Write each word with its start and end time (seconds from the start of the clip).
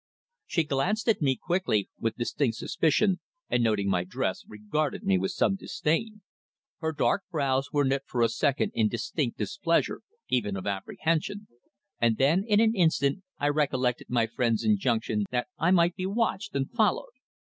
She 0.47 0.63
glanced 0.63 1.07
at 1.09 1.21
me 1.21 1.35
quickly, 1.35 1.87
with 1.99 2.15
distinct 2.15 2.57
suspicion, 2.57 3.19
and 3.51 3.63
noting 3.63 3.87
my 3.87 4.03
dress, 4.03 4.43
regarded 4.47 5.03
me 5.03 5.19
with 5.19 5.29
some 5.29 5.55
disdain. 5.55 6.21
Her 6.79 6.91
dark 6.91 7.21
brows 7.29 7.71
were 7.71 7.85
knit 7.85 8.01
for 8.07 8.23
a 8.23 8.27
second 8.29 8.71
in 8.73 8.87
distinct 8.87 9.37
displeasure, 9.37 10.01
even 10.27 10.57
of 10.57 10.65
apprehension, 10.65 11.45
and 11.99 12.17
then 12.17 12.43
in 12.47 12.59
an 12.59 12.73
instant 12.75 13.21
I 13.37 13.49
recollected 13.49 14.09
my 14.09 14.25
friend's 14.25 14.63
injunction 14.63 15.25
that 15.29 15.49
I 15.59 15.69
might 15.69 15.95
be 15.95 16.07
watched 16.07 16.55
and 16.55 16.71
followed. 16.71 17.11